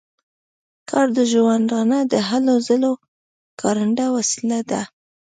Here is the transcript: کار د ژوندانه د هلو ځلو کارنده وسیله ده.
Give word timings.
کار 0.89 1.07
د 1.17 1.19
ژوندانه 1.31 1.99
د 2.13 2.13
هلو 2.29 2.55
ځلو 2.67 2.93
کارنده 3.61 4.05
وسیله 4.15 4.59
ده. 4.69 4.81